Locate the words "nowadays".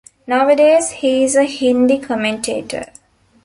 0.25-0.89